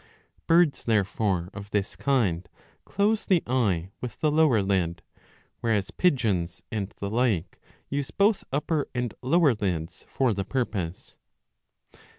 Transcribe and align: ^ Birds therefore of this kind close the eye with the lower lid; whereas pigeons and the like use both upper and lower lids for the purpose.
^ 0.43 0.47
Birds 0.47 0.85
therefore 0.85 1.51
of 1.53 1.69
this 1.69 1.95
kind 1.95 2.49
close 2.85 3.23
the 3.23 3.43
eye 3.45 3.91
with 4.01 4.19
the 4.19 4.31
lower 4.31 4.63
lid; 4.63 5.03
whereas 5.59 5.91
pigeons 5.91 6.63
and 6.71 6.91
the 6.99 7.07
like 7.11 7.59
use 7.87 8.09
both 8.09 8.43
upper 8.51 8.87
and 8.95 9.13
lower 9.21 9.53
lids 9.53 10.03
for 10.09 10.33
the 10.33 10.43
purpose. 10.43 11.17